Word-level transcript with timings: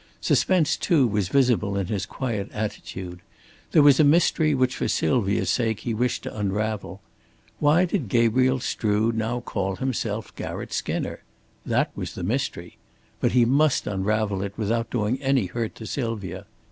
Suspense, 0.19 0.77
too, 0.77 1.05
was 1.05 1.27
visible 1.27 1.77
in 1.77 1.85
his 1.85 2.07
quiet 2.07 2.49
attitude. 2.53 3.19
There 3.71 3.83
was 3.83 3.99
a 3.99 4.03
mystery 4.03 4.55
which 4.55 4.75
for 4.75 4.87
Sylvia's 4.87 5.51
sake 5.51 5.81
he 5.81 5.93
wished 5.93 6.23
to 6.23 6.35
unravel. 6.35 7.01
Why 7.59 7.85
did 7.85 8.09
Gabriel 8.09 8.59
Strood 8.61 9.15
now 9.15 9.41
call 9.41 9.75
himself 9.75 10.35
Garratt 10.35 10.73
Skinner? 10.73 11.21
That 11.67 11.91
was 11.95 12.15
the 12.15 12.23
mystery. 12.23 12.77
But 13.19 13.33
he 13.33 13.45
must 13.45 13.85
unravel 13.85 14.41
it 14.41 14.57
without 14.57 14.89
doing 14.89 15.21
any 15.21 15.45
hurt 15.45 15.75
to 15.75 15.85
Sylvia. 15.85 16.47